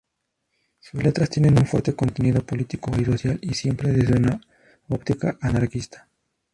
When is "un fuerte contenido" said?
1.59-2.43